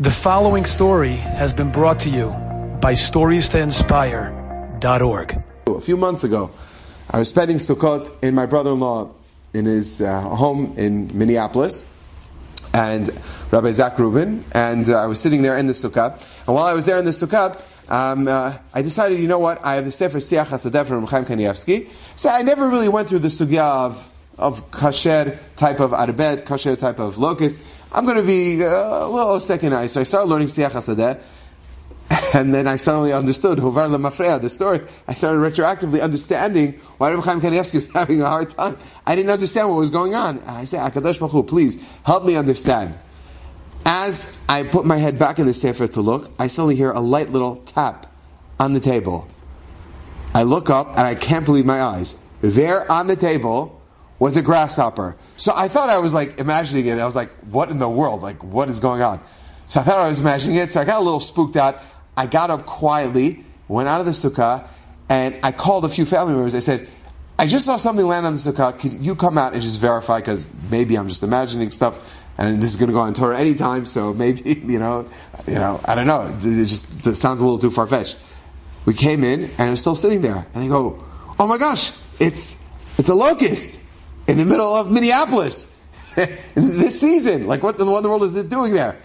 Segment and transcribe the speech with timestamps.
[0.00, 2.28] The following story has been brought to you
[2.80, 5.44] by StoriesToInspire.org.
[5.66, 6.52] A few months ago,
[7.10, 9.10] I was spending Sukkot in my brother-in-law
[9.54, 11.92] in his uh, home in Minneapolis,
[12.72, 13.10] and
[13.50, 16.12] Rabbi Zach Rubin, and uh, I was sitting there in the sukkah.
[16.46, 19.58] And while I was there in the sukkah, um, uh, I decided, you know what?
[19.64, 21.88] I have the Sefer Siach Hasadeh from Chaim Kanievsky.
[22.14, 26.78] So I never really went through the sugya of of kasher type of arbeh, kasher
[26.78, 27.66] type of locust.
[27.92, 32.54] I'm going to be uh, a little second So I started learning Siach HaSadeh, and
[32.54, 34.80] then I suddenly understood Hovar Lemafreya, the story.
[35.06, 38.78] I started retroactively understanding why Rabbi Chaim Kanievsky was having a hard time.
[39.06, 40.38] I didn't understand what was going on.
[40.38, 42.94] And I said, Akadosh Baruch please help me understand.
[43.84, 47.00] As I put my head back in the Sefer to look, I suddenly hear a
[47.00, 48.12] light little tap
[48.60, 49.26] on the table.
[50.34, 52.22] I look up and I can't believe my eyes.
[52.40, 53.77] There on the table
[54.18, 55.16] was a grasshopper.
[55.36, 56.98] So I thought I was like imagining it.
[56.98, 58.22] I was like, what in the world?
[58.22, 59.20] Like, what is going on?
[59.68, 60.70] So I thought I was imagining it.
[60.70, 61.78] So I got a little spooked out.
[62.16, 64.66] I got up quietly, went out of the sukkah,
[65.08, 66.54] and I called a few family members.
[66.54, 66.88] I said,
[67.38, 68.76] I just saw something land on the sukkah.
[68.76, 70.18] Could you come out and just verify?
[70.18, 73.86] Because maybe I'm just imagining stuff, and this is going to go on TorahAnytime.
[73.86, 75.08] So maybe you know,
[75.46, 76.36] you know, I don't know.
[76.42, 78.16] It just it sounds a little too far fetched.
[78.84, 81.04] We came in, and it was still sitting there, and they go,
[81.38, 82.64] "Oh my gosh, it's
[82.98, 83.84] it's a locust."
[84.28, 85.82] In the middle of Minneapolis
[86.54, 87.46] this season.
[87.46, 88.96] Like, what in the world is it doing there?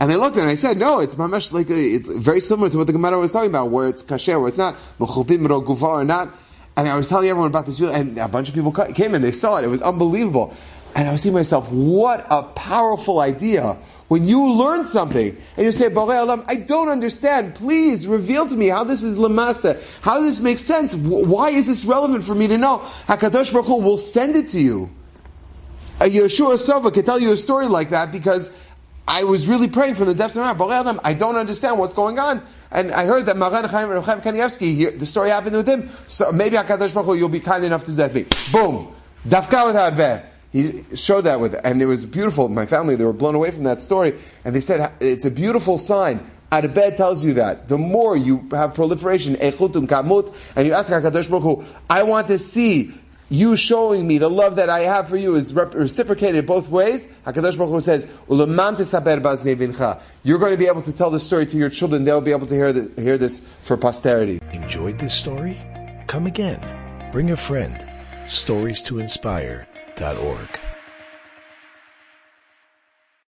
[0.00, 2.40] And they looked at it and I said, no, it's mamash like uh, it's very
[2.40, 6.04] similar to what the Gemara was talking about, where it's kasher, where it's not or
[6.04, 6.34] not.
[6.76, 9.32] And I was telling everyone about this, and a bunch of people came in, they
[9.32, 10.56] saw it, it was unbelievable.
[10.94, 13.78] And I was thinking to myself, what a powerful idea.
[14.08, 17.54] When you learn something and you say, Baha'i Alam, I don't understand.
[17.54, 20.94] Please reveal to me how this is lamasta, how this makes sense.
[20.94, 22.78] Why is this relevant for me to know?
[23.06, 24.90] Hakadosh Baruch Hu will send it to you.
[26.00, 28.52] A Yeshua Sova could tell you a story like that because
[29.06, 31.00] I was really praying from the depths of my heart.
[31.04, 32.42] I don't understand what's going on.
[32.70, 35.88] And I heard that Maran Chaim Kanievsky, the story happened with him.
[36.08, 38.26] So maybe Hakadosh Baruch Hu, you'll be kind enough to do that to me.
[38.52, 38.92] Boom.
[39.26, 42.48] Dafka with he showed that with, and it was beautiful.
[42.48, 45.78] My family, they were blown away from that story, and they said it's a beautiful
[45.78, 46.28] sign.
[46.50, 47.68] Arbeh tells you that.
[47.68, 52.38] The more you have proliferation, kamut, and you ask HaKadosh Baruch Hu, I want to
[52.38, 52.92] see
[53.28, 57.06] you showing me the love that I have for you is reciprocated both ways.
[57.24, 58.08] HaKadosh Baruch Hu says,
[60.24, 62.02] You're going to be able to tell the story to your children.
[62.02, 64.40] They'll be able to hear, the, hear this for posterity.
[64.52, 65.56] Enjoyed this story?
[66.08, 67.12] Come again.
[67.12, 67.86] Bring a friend.
[68.26, 69.69] Stories to inspire
[70.16, 70.59] org.